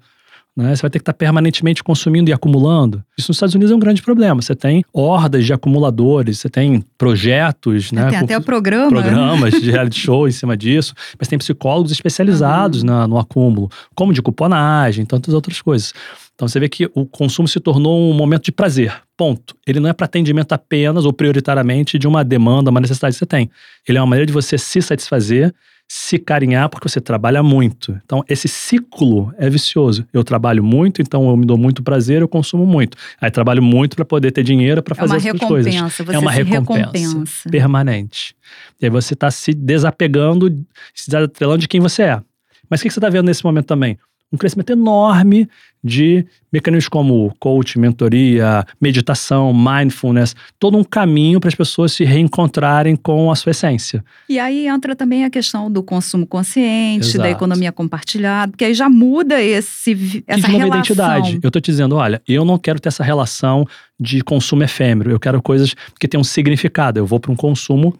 Né? 0.56 0.74
Você 0.74 0.82
vai 0.82 0.90
ter 0.90 1.00
que 1.00 1.02
estar 1.02 1.12
permanentemente 1.12 1.82
consumindo 1.82 2.30
e 2.30 2.32
acumulando. 2.32 3.02
Isso 3.18 3.30
nos 3.30 3.36
Estados 3.36 3.56
Unidos 3.56 3.72
é 3.72 3.74
um 3.74 3.78
grande 3.78 4.00
problema. 4.00 4.40
Você 4.40 4.54
tem 4.54 4.84
hordas 4.92 5.44
de 5.44 5.52
acumuladores, 5.52 6.38
você 6.38 6.48
tem 6.48 6.84
projetos, 6.96 7.90
né? 7.90 8.08
Tem 8.08 8.18
até 8.20 8.38
o 8.38 8.42
programa. 8.42 8.88
Programas 8.88 9.60
de 9.60 9.68
reality 9.72 9.98
show 9.98 10.28
em 10.28 10.32
cima 10.32 10.56
disso. 10.56 10.94
Mas 11.18 11.26
tem 11.26 11.38
psicólogos 11.38 11.90
especializados 11.90 12.80
uhum. 12.80 12.86
na, 12.86 13.08
no 13.08 13.18
acúmulo, 13.18 13.68
como 13.96 14.12
de 14.12 14.22
cuponagem, 14.22 15.04
tantas 15.04 15.34
outras 15.34 15.60
coisas. 15.60 15.92
Então 16.36 16.46
você 16.46 16.60
vê 16.60 16.68
que 16.68 16.88
o 16.94 17.04
consumo 17.04 17.48
se 17.48 17.58
tornou 17.58 18.10
um 18.10 18.14
momento 18.14 18.44
de 18.44 18.52
prazer. 18.52 18.94
Ponto. 19.16 19.56
Ele 19.66 19.80
não 19.80 19.88
é 19.88 19.92
para 19.92 20.06
atendimento 20.06 20.52
apenas 20.52 21.04
ou 21.04 21.12
prioritariamente 21.12 21.98
de 21.98 22.06
uma 22.06 22.24
demanda, 22.24 22.70
uma 22.70 22.80
necessidade 22.80 23.14
que 23.14 23.18
você 23.18 23.26
tem. 23.26 23.50
Ele 23.88 23.98
é 23.98 24.00
uma 24.00 24.06
maneira 24.06 24.26
de 24.26 24.32
você 24.32 24.56
se 24.56 24.80
satisfazer 24.80 25.52
se 25.96 26.18
carinhar 26.18 26.68
porque 26.68 26.88
você 26.88 27.00
trabalha 27.00 27.40
muito. 27.40 27.96
Então, 28.04 28.24
esse 28.28 28.48
ciclo 28.48 29.32
é 29.38 29.48
vicioso. 29.48 30.04
Eu 30.12 30.24
trabalho 30.24 30.60
muito, 30.60 31.00
então 31.00 31.30
eu 31.30 31.36
me 31.36 31.46
dou 31.46 31.56
muito 31.56 31.84
prazer, 31.84 32.20
eu 32.20 32.26
consumo 32.26 32.66
muito. 32.66 32.98
Aí 33.20 33.30
trabalho 33.30 33.62
muito 33.62 33.94
para 33.94 34.04
poder 34.04 34.32
ter 34.32 34.42
dinheiro 34.42 34.82
para 34.82 34.96
fazer 34.96 35.28
é 35.28 35.30
outras 35.30 35.48
coisas. 35.48 35.72
Você 35.72 36.02
é 36.12 36.18
uma 36.18 36.32
recompensa, 36.32 36.90
recompensa 36.90 37.48
permanente. 37.48 38.34
E 38.82 38.86
aí 38.86 38.90
você 38.90 39.14
está 39.14 39.30
se 39.30 39.54
desapegando, 39.54 40.50
se 40.92 41.06
desatrelando 41.06 41.60
de 41.60 41.68
quem 41.68 41.80
você 41.80 42.02
é. 42.02 42.20
Mas 42.68 42.80
o 42.80 42.82
que 42.82 42.90
você 42.90 42.98
está 42.98 43.08
vendo 43.08 43.26
nesse 43.26 43.44
momento 43.44 43.66
também? 43.66 43.96
Um 44.34 44.38
crescimento 44.38 44.70
enorme 44.70 45.48
de 45.82 46.24
mecanismos 46.50 46.88
como 46.88 47.34
coach, 47.38 47.78
mentoria, 47.78 48.64
meditação, 48.80 49.52
mindfulness, 49.52 50.34
todo 50.58 50.78
um 50.78 50.84
caminho 50.84 51.38
para 51.38 51.48
as 51.48 51.54
pessoas 51.54 51.92
se 51.92 52.04
reencontrarem 52.04 52.96
com 52.96 53.30
a 53.30 53.36
sua 53.36 53.50
essência. 53.50 54.02
E 54.26 54.38
aí 54.38 54.66
entra 54.66 54.96
também 54.96 55.24
a 55.24 55.30
questão 55.30 55.70
do 55.70 55.82
consumo 55.82 56.26
consciente, 56.26 57.08
Exato. 57.08 57.18
da 57.18 57.30
economia 57.30 57.70
compartilhada, 57.70 58.52
porque 58.52 58.64
aí 58.64 58.72
já 58.72 58.88
muda 58.88 59.42
esse 59.42 60.24
essa 60.26 60.46
relação. 60.46 60.68
identidade. 60.68 61.38
Eu 61.42 61.48
estou 61.48 61.60
te 61.60 61.70
dizendo, 61.70 61.96
olha, 61.96 62.22
eu 62.26 62.44
não 62.46 62.56
quero 62.56 62.80
ter 62.80 62.88
essa 62.88 63.04
relação 63.04 63.66
de 64.00 64.22
consumo 64.22 64.62
efêmero. 64.62 65.10
Eu 65.10 65.20
quero 65.20 65.42
coisas 65.42 65.74
que 66.00 66.08
tenham 66.08 66.22
um 66.22 66.24
significado. 66.24 66.98
Eu 66.98 67.06
vou 67.06 67.20
para 67.20 67.30
um 67.30 67.36
consumo 67.36 67.94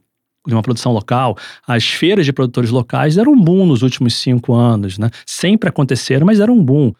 de 0.46 0.54
uma 0.54 0.62
produção 0.62 0.92
local, 0.92 1.36
as 1.66 1.84
feiras 1.86 2.26
de 2.26 2.32
produtores 2.32 2.70
locais 2.70 3.14
deram 3.14 3.32
um 3.32 3.40
boom 3.40 3.66
nos 3.66 3.82
últimos 3.82 4.14
cinco 4.14 4.54
anos, 4.54 4.98
né? 4.98 5.10
Sempre 5.26 5.68
aconteceram, 5.68 6.26
mas 6.26 6.38
deram 6.38 6.54
um 6.54 6.62
boom. 6.62 6.92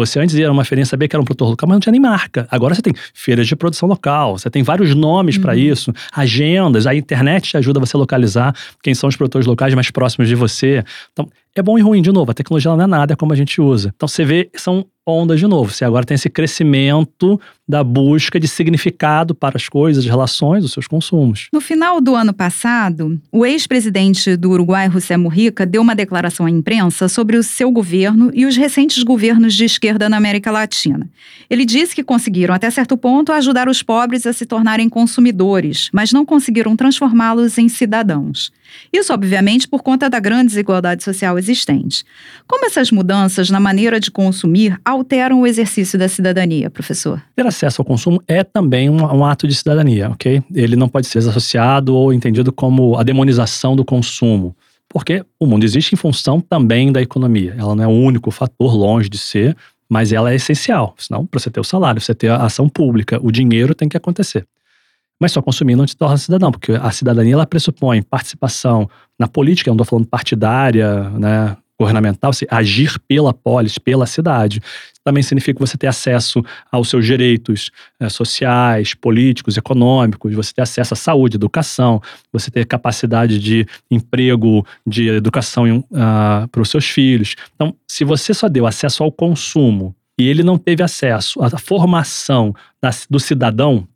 Você 0.00 0.18
antes 0.18 0.34
ia 0.34 0.50
uma 0.50 0.64
feirinha 0.64 0.86
saber 0.86 1.08
que 1.08 1.14
era 1.14 1.20
um 1.20 1.24
produtor 1.26 1.50
local, 1.50 1.68
mas 1.68 1.76
não 1.76 1.80
tinha 1.80 1.90
nem 1.90 2.00
marca. 2.00 2.48
Agora 2.50 2.74
você 2.74 2.80
tem 2.80 2.94
feiras 3.12 3.46
de 3.46 3.54
produção 3.54 3.86
local, 3.86 4.38
você 4.38 4.48
tem 4.48 4.62
vários 4.62 4.94
nomes 4.94 5.36
uhum. 5.36 5.42
para 5.42 5.54
isso, 5.54 5.92
agendas, 6.12 6.86
a 6.86 6.94
internet 6.94 7.50
te 7.50 7.56
ajuda 7.58 7.78
você 7.78 7.96
a 7.96 7.98
localizar 7.98 8.54
quem 8.82 8.94
são 8.94 9.08
os 9.08 9.16
produtores 9.16 9.46
locais 9.46 9.74
mais 9.74 9.90
próximos 9.90 10.26
de 10.26 10.34
você. 10.34 10.82
Então, 11.12 11.28
é 11.54 11.60
bom 11.60 11.78
e 11.78 11.82
ruim, 11.82 12.00
de 12.00 12.12
novo, 12.12 12.30
a 12.30 12.34
tecnologia 12.34 12.74
não 12.74 12.84
é 12.84 12.86
nada, 12.86 13.12
é 13.12 13.16
como 13.16 13.32
a 13.32 13.36
gente 13.36 13.60
usa. 13.60 13.92
Então 13.94 14.08
você 14.08 14.24
vê, 14.24 14.50
são 14.54 14.86
ondas 15.10 15.38
de 15.38 15.46
novo. 15.46 15.72
Você 15.72 15.84
agora 15.84 16.04
tem 16.04 16.14
esse 16.14 16.30
crescimento 16.30 17.40
da 17.68 17.84
busca 17.84 18.40
de 18.40 18.48
significado 18.48 19.34
para 19.34 19.56
as 19.56 19.68
coisas, 19.68 20.04
as 20.04 20.10
relações, 20.10 20.64
os 20.64 20.72
seus 20.72 20.88
consumos. 20.88 21.48
No 21.52 21.60
final 21.60 22.00
do 22.00 22.16
ano 22.16 22.32
passado, 22.32 23.20
o 23.30 23.46
ex-presidente 23.46 24.36
do 24.36 24.50
Uruguai, 24.50 24.90
José 24.90 25.16
Mujica, 25.16 25.64
deu 25.64 25.80
uma 25.80 25.94
declaração 25.94 26.46
à 26.46 26.50
imprensa 26.50 27.08
sobre 27.08 27.36
o 27.36 27.42
seu 27.42 27.70
governo 27.70 28.30
e 28.34 28.44
os 28.44 28.56
recentes 28.56 29.02
governos 29.04 29.54
de 29.54 29.64
esquerda 29.64 30.08
na 30.08 30.16
América 30.16 30.50
Latina. 30.50 31.08
Ele 31.48 31.64
disse 31.64 31.94
que 31.94 32.02
conseguiram, 32.02 32.54
até 32.54 32.68
certo 32.70 32.96
ponto, 32.96 33.32
ajudar 33.32 33.68
os 33.68 33.82
pobres 33.82 34.26
a 34.26 34.32
se 34.32 34.44
tornarem 34.44 34.88
consumidores, 34.88 35.90
mas 35.92 36.12
não 36.12 36.26
conseguiram 36.26 36.74
transformá-los 36.74 37.56
em 37.56 37.68
cidadãos. 37.68 38.50
Isso, 38.92 39.12
obviamente, 39.12 39.68
por 39.68 39.82
conta 39.82 40.08
da 40.08 40.20
grande 40.20 40.46
desigualdade 40.46 41.02
social 41.02 41.38
existente. 41.38 42.04
Como 42.46 42.66
essas 42.66 42.90
mudanças 42.90 43.50
na 43.50 43.60
maneira 43.60 44.00
de 44.00 44.10
consumir 44.10 44.78
alteram 45.00 45.40
o 45.40 45.46
exercício 45.46 45.98
da 45.98 46.08
cidadania, 46.08 46.70
professor? 46.70 47.22
Ter 47.34 47.46
acesso 47.46 47.82
ao 47.82 47.84
consumo 47.84 48.22
é 48.26 48.44
também 48.44 48.88
um, 48.88 49.02
um 49.02 49.24
ato 49.24 49.46
de 49.48 49.54
cidadania, 49.54 50.10
ok? 50.10 50.42
Ele 50.54 50.76
não 50.76 50.88
pode 50.88 51.06
ser 51.06 51.18
associado 51.18 51.94
ou 51.94 52.12
entendido 52.12 52.52
como 52.52 52.96
a 52.96 53.02
demonização 53.02 53.74
do 53.74 53.84
consumo 53.84 54.54
porque 54.90 55.24
o 55.38 55.46
mundo 55.46 55.64
existe 55.64 55.94
em 55.94 55.96
função 55.96 56.40
também 56.40 56.92
da 56.92 57.00
economia. 57.00 57.54
Ela 57.56 57.76
não 57.76 57.84
é 57.84 57.86
o 57.86 57.90
único 57.90 58.30
fator, 58.32 58.74
longe 58.74 59.08
de 59.08 59.16
ser, 59.16 59.56
mas 59.88 60.12
ela 60.12 60.32
é 60.32 60.34
essencial. 60.34 60.94
Senão, 60.98 61.24
para 61.24 61.38
você 61.38 61.48
ter 61.48 61.60
o 61.60 61.64
salário, 61.64 62.00
você 62.00 62.12
ter 62.12 62.28
a 62.28 62.44
ação 62.44 62.68
pública, 62.68 63.18
o 63.22 63.30
dinheiro 63.30 63.72
tem 63.72 63.88
que 63.88 63.96
acontecer. 63.96 64.46
Mas 65.18 65.30
só 65.30 65.40
consumir 65.40 65.76
não 65.76 65.86
te 65.86 65.96
torna 65.96 66.16
cidadão, 66.16 66.50
porque 66.50 66.72
a 66.72 66.90
cidadania 66.90 67.34
ela 67.34 67.46
pressupõe 67.46 68.02
participação 68.02 68.90
na 69.16 69.28
política, 69.28 69.70
eu 69.70 69.74
não 69.74 69.76
estou 69.82 69.98
falando 69.98 70.08
partidária, 70.08 71.08
né, 71.10 71.56
governamental, 71.80 72.30
agir 72.50 72.98
pela 73.08 73.32
polis, 73.32 73.78
pela 73.78 74.04
cidade. 74.04 74.60
Também 75.02 75.22
significa 75.22 75.58
você 75.58 75.78
ter 75.78 75.86
acesso 75.86 76.44
aos 76.70 76.90
seus 76.90 77.06
direitos 77.06 77.70
né, 77.98 78.10
sociais, 78.10 78.92
políticos, 78.92 79.56
econômicos, 79.56 80.34
você 80.34 80.52
ter 80.52 80.60
acesso 80.60 80.92
à 80.92 80.96
saúde, 80.96 81.36
educação, 81.36 82.02
você 82.30 82.50
ter 82.50 82.66
capacidade 82.66 83.38
de 83.38 83.66
emprego, 83.90 84.66
de 84.86 85.08
educação 85.08 85.78
uh, 85.78 86.46
para 86.48 86.60
os 86.60 86.68
seus 86.68 86.84
filhos. 86.84 87.34
Então, 87.54 87.74
se 87.88 88.04
você 88.04 88.34
só 88.34 88.46
deu 88.46 88.66
acesso 88.66 89.02
ao 89.02 89.10
consumo 89.10 89.96
e 90.18 90.28
ele 90.28 90.42
não 90.42 90.58
teve 90.58 90.82
acesso 90.82 91.42
à 91.42 91.58
formação 91.58 92.54
da, 92.82 92.90
do 93.08 93.18
cidadão, 93.18 93.88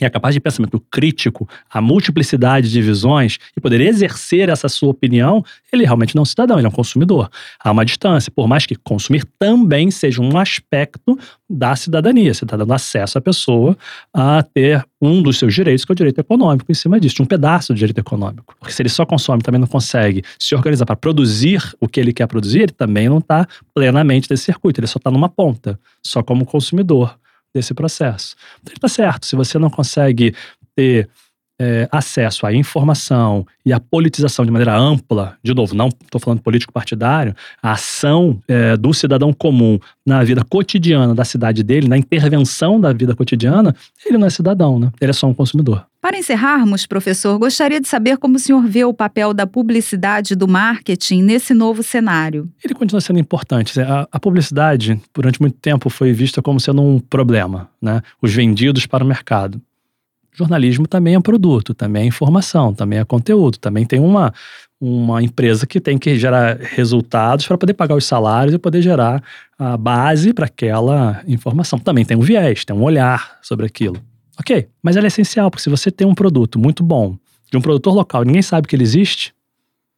e 0.00 0.04
é 0.04 0.10
capaz 0.10 0.34
de 0.34 0.40
pensamento 0.40 0.80
crítico, 0.90 1.48
a 1.70 1.80
multiplicidade 1.80 2.70
de 2.70 2.80
visões 2.80 3.38
e 3.56 3.60
poder 3.60 3.80
exercer 3.80 4.48
essa 4.48 4.68
sua 4.68 4.90
opinião, 4.90 5.44
ele 5.72 5.84
realmente 5.84 6.14
não 6.14 6.20
é 6.20 6.22
um 6.22 6.26
cidadão, 6.26 6.58
ele 6.58 6.66
é 6.66 6.68
um 6.68 6.72
consumidor. 6.72 7.30
Há 7.58 7.70
uma 7.70 7.84
distância, 7.84 8.30
por 8.30 8.46
mais 8.46 8.66
que 8.66 8.74
consumir 8.76 9.24
também 9.38 9.90
seja 9.90 10.22
um 10.22 10.38
aspecto 10.38 11.18
da 11.48 11.74
cidadania. 11.74 12.32
Você 12.32 12.44
está 12.44 12.56
dando 12.56 12.72
acesso 12.72 13.18
à 13.18 13.20
pessoa 13.20 13.76
a 14.12 14.42
ter 14.42 14.84
um 15.00 15.22
dos 15.22 15.38
seus 15.38 15.54
direitos, 15.54 15.84
que 15.84 15.92
é 15.92 15.94
o 15.94 15.96
direito 15.96 16.20
econômico, 16.20 16.70
em 16.70 16.74
cima 16.74 17.00
disso, 17.00 17.22
um 17.22 17.26
pedaço 17.26 17.72
do 17.72 17.76
direito 17.76 17.98
econômico. 17.98 18.54
Porque 18.58 18.72
se 18.72 18.82
ele 18.82 18.88
só 18.88 19.06
consome, 19.06 19.42
também 19.42 19.60
não 19.60 19.68
consegue 19.68 20.22
se 20.38 20.54
organizar 20.54 20.84
para 20.84 20.96
produzir 20.96 21.62
o 21.80 21.88
que 21.88 22.00
ele 22.00 22.12
quer 22.12 22.26
produzir, 22.26 22.62
ele 22.62 22.72
também 22.72 23.08
não 23.08 23.18
está 23.18 23.46
plenamente 23.74 24.28
nesse 24.30 24.44
circuito, 24.44 24.80
ele 24.80 24.86
só 24.86 24.98
está 24.98 25.10
numa 25.10 25.28
ponta, 25.28 25.78
só 26.02 26.22
como 26.22 26.44
consumidor 26.44 27.16
desse 27.54 27.74
processo. 27.74 28.36
Então, 28.62 28.74
está 28.74 28.88
certo, 28.88 29.26
se 29.26 29.36
você 29.36 29.58
não 29.58 29.70
consegue 29.70 30.34
ter 30.74 31.08
é, 31.60 31.88
acesso 31.90 32.46
à 32.46 32.52
informação 32.52 33.44
e 33.66 33.72
à 33.72 33.80
politização 33.80 34.44
de 34.44 34.50
maneira 34.50 34.76
ampla, 34.76 35.36
de 35.42 35.52
novo, 35.52 35.74
não 35.74 35.88
estou 35.88 36.20
falando 36.20 36.40
político 36.40 36.72
partidário, 36.72 37.34
a 37.60 37.72
ação 37.72 38.40
é, 38.46 38.76
do 38.76 38.94
cidadão 38.94 39.32
comum 39.32 39.78
na 40.06 40.22
vida 40.22 40.44
cotidiana 40.44 41.14
da 41.14 41.24
cidade 41.24 41.62
dele, 41.62 41.88
na 41.88 41.98
intervenção 41.98 42.80
da 42.80 42.92
vida 42.92 43.14
cotidiana, 43.14 43.74
ele 44.06 44.18
não 44.18 44.26
é 44.26 44.30
cidadão, 44.30 44.78
né? 44.78 44.92
Ele 45.00 45.10
é 45.10 45.14
só 45.14 45.26
um 45.26 45.34
consumidor. 45.34 45.84
Para 46.00 46.16
encerrarmos, 46.16 46.86
professor, 46.86 47.36
gostaria 47.38 47.80
de 47.80 47.88
saber 47.88 48.18
como 48.18 48.36
o 48.36 48.38
senhor 48.38 48.62
vê 48.62 48.84
o 48.84 48.94
papel 48.94 49.34
da 49.34 49.48
publicidade 49.48 50.36
do 50.36 50.46
marketing 50.46 51.22
nesse 51.22 51.52
novo 51.52 51.82
cenário. 51.82 52.48
Ele 52.64 52.72
continua 52.72 53.00
sendo 53.00 53.18
importante. 53.18 53.80
A, 53.80 54.06
a 54.12 54.20
publicidade, 54.20 55.00
durante 55.12 55.40
muito 55.40 55.58
tempo, 55.58 55.90
foi 55.90 56.12
vista 56.12 56.40
como 56.40 56.60
sendo 56.60 56.82
um 56.82 57.00
problema, 57.00 57.68
né? 57.82 58.00
Os 58.22 58.32
vendidos 58.32 58.86
para 58.86 59.02
o 59.02 59.06
mercado. 59.06 59.60
Jornalismo 60.32 60.86
também 60.86 61.16
é 61.16 61.20
produto, 61.20 61.74
também 61.74 62.04
é 62.04 62.06
informação, 62.06 62.72
também 62.72 63.00
é 63.00 63.04
conteúdo, 63.04 63.58
também 63.58 63.84
tem 63.84 63.98
uma, 63.98 64.32
uma 64.80 65.20
empresa 65.20 65.66
que 65.66 65.80
tem 65.80 65.98
que 65.98 66.16
gerar 66.16 66.58
resultados 66.60 67.44
para 67.44 67.58
poder 67.58 67.74
pagar 67.74 67.96
os 67.96 68.04
salários 68.04 68.54
e 68.54 68.58
poder 68.58 68.80
gerar 68.80 69.20
a 69.58 69.76
base 69.76 70.32
para 70.32 70.46
aquela 70.46 71.20
informação. 71.26 71.76
Também 71.76 72.04
tem 72.04 72.16
um 72.16 72.20
viés, 72.20 72.64
tem 72.64 72.76
um 72.76 72.84
olhar 72.84 73.36
sobre 73.42 73.66
aquilo. 73.66 74.00
Ok, 74.38 74.68
mas 74.82 74.96
ela 74.96 75.06
é 75.06 75.08
essencial, 75.08 75.50
porque 75.50 75.62
se 75.62 75.70
você 75.70 75.90
tem 75.90 76.06
um 76.06 76.14
produto 76.14 76.58
muito 76.58 76.82
bom, 76.82 77.16
de 77.50 77.56
um 77.56 77.60
produtor 77.60 77.94
local, 77.94 78.24
ninguém 78.24 78.42
sabe 78.42 78.68
que 78.68 78.76
ele 78.76 78.84
existe, 78.84 79.34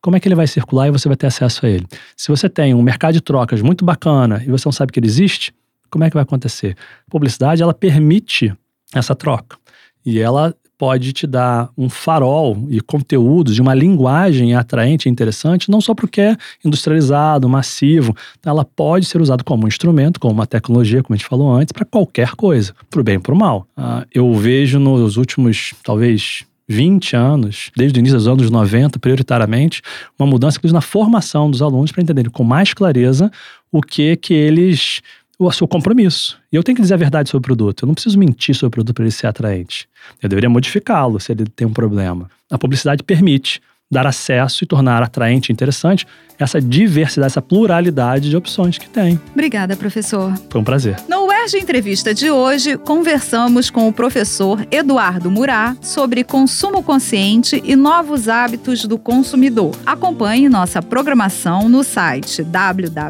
como 0.00 0.16
é 0.16 0.20
que 0.20 0.26
ele 0.26 0.34
vai 0.34 0.46
circular 0.46 0.88
e 0.88 0.90
você 0.90 1.08
vai 1.08 1.16
ter 1.16 1.26
acesso 1.26 1.66
a 1.66 1.68
ele? 1.68 1.86
Se 2.16 2.28
você 2.28 2.48
tem 2.48 2.74
um 2.74 2.82
mercado 2.82 3.12
de 3.12 3.20
trocas 3.20 3.60
muito 3.60 3.84
bacana 3.84 4.42
e 4.42 4.50
você 4.50 4.66
não 4.66 4.72
sabe 4.72 4.92
que 4.92 4.98
ele 4.98 5.06
existe, 5.06 5.52
como 5.90 6.04
é 6.04 6.08
que 6.08 6.14
vai 6.14 6.22
acontecer? 6.22 6.76
Publicidade, 7.10 7.62
ela 7.62 7.74
permite 7.74 8.54
essa 8.94 9.14
troca. 9.14 9.58
E 10.06 10.18
ela 10.18 10.54
pode 10.80 11.12
te 11.12 11.26
dar 11.26 11.68
um 11.76 11.90
farol 11.90 12.66
e 12.70 12.80
conteúdos 12.80 13.54
de 13.54 13.60
uma 13.60 13.74
linguagem 13.74 14.54
atraente 14.54 15.06
e 15.06 15.12
interessante, 15.12 15.70
não 15.70 15.78
só 15.78 15.94
porque 15.94 16.22
é 16.22 16.36
industrializado, 16.64 17.46
massivo. 17.50 18.16
Ela 18.42 18.64
pode 18.64 19.04
ser 19.04 19.20
usada 19.20 19.44
como 19.44 19.66
um 19.66 19.68
instrumento, 19.68 20.18
como 20.18 20.32
uma 20.32 20.46
tecnologia, 20.46 21.02
como 21.02 21.12
a 21.14 21.18
gente 21.18 21.28
falou 21.28 21.52
antes, 21.52 21.70
para 21.70 21.84
qualquer 21.84 22.30
coisa, 22.30 22.74
para 22.88 22.98
o 22.98 23.04
bem 23.04 23.16
e 23.16 23.18
para 23.18 23.34
o 23.34 23.36
mal. 23.36 23.66
Ah, 23.76 24.06
eu 24.14 24.32
vejo 24.32 24.78
nos 24.78 25.18
últimos, 25.18 25.74
talvez, 25.84 26.46
20 26.66 27.14
anos, 27.14 27.70
desde 27.76 27.98
o 27.98 28.00
início 28.00 28.16
dos 28.16 28.26
anos 28.26 28.50
90, 28.50 28.98
prioritariamente, 28.98 29.82
uma 30.18 30.26
mudança 30.26 30.58
na 30.72 30.80
formação 30.80 31.50
dos 31.50 31.60
alunos 31.60 31.92
para 31.92 32.02
entenderem 32.02 32.30
com 32.30 32.42
mais 32.42 32.72
clareza 32.72 33.30
o 33.70 33.82
que 33.82 34.16
que 34.16 34.32
eles 34.32 35.02
o 35.46 35.52
seu 35.52 35.66
compromisso. 35.66 36.38
E 36.52 36.56
eu 36.56 36.62
tenho 36.62 36.76
que 36.76 36.82
dizer 36.82 36.94
a 36.94 36.98
verdade 36.98 37.30
sobre 37.30 37.38
o 37.38 37.56
produto. 37.56 37.84
Eu 37.84 37.86
não 37.86 37.94
preciso 37.94 38.18
mentir 38.18 38.54
sobre 38.54 38.68
o 38.68 38.70
produto 38.70 38.94
para 38.94 39.04
ele 39.04 39.10
ser 39.10 39.26
atraente. 39.26 39.88
Eu 40.22 40.28
deveria 40.28 40.50
modificá-lo 40.50 41.18
se 41.18 41.32
ele 41.32 41.46
tem 41.46 41.66
um 41.66 41.72
problema. 41.72 42.30
A 42.50 42.58
publicidade 42.58 43.02
permite 43.02 43.60
dar 43.90 44.06
acesso 44.06 44.62
e 44.62 44.66
tornar 44.66 45.02
atraente 45.02 45.50
e 45.50 45.52
interessante 45.52 46.06
essa 46.38 46.60
diversidade, 46.60 47.26
essa 47.26 47.42
pluralidade 47.42 48.30
de 48.30 48.36
opções 48.36 48.78
que 48.78 48.88
tem. 48.88 49.20
Obrigada, 49.32 49.76
professor. 49.76 50.32
Foi 50.48 50.60
um 50.60 50.64
prazer. 50.64 50.96
No 51.08 51.26
UERJ 51.26 51.58
Entrevista 51.58 52.14
de 52.14 52.30
hoje, 52.30 52.78
conversamos 52.78 53.68
com 53.68 53.88
o 53.88 53.92
professor 53.92 54.66
Eduardo 54.70 55.30
Murá 55.30 55.76
sobre 55.82 56.24
consumo 56.24 56.82
consciente 56.82 57.60
e 57.64 57.76
novos 57.76 58.28
hábitos 58.28 58.84
do 58.86 58.96
consumidor. 58.96 59.76
Acompanhe 59.84 60.48
nossa 60.48 60.80
programação 60.80 61.68
no 61.68 61.84
site 61.84 62.42
www.cte.erg.br 62.42 63.00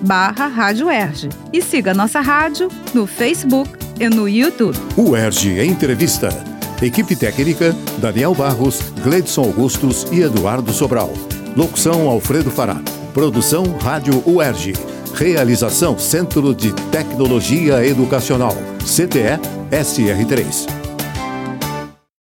barra 0.00 0.46
Rádio 0.48 0.90
Erge. 0.90 1.28
E 1.52 1.62
siga 1.62 1.94
nossa 1.94 2.20
rádio 2.20 2.68
no 2.92 3.06
Facebook 3.06 3.70
e 4.00 4.08
no 4.08 4.28
YouTube. 4.28 4.76
UERJ 4.96 5.64
Entrevista 5.64 6.53
Equipe 6.82 7.16
técnica: 7.16 7.74
Daniel 7.98 8.34
Barros, 8.34 8.80
Gleidson 9.02 9.42
Augustos 9.44 10.06
e 10.12 10.20
Eduardo 10.20 10.72
Sobral. 10.72 11.12
Locução: 11.56 12.08
Alfredo 12.08 12.50
Fará. 12.50 12.80
Produção: 13.12 13.64
Rádio 13.80 14.22
UERJ. 14.26 14.74
Realização: 15.14 15.98
Centro 15.98 16.54
de 16.54 16.72
Tecnologia 16.90 17.84
Educacional. 17.86 18.56
CTE 18.84 19.38
SR3. 19.70 20.83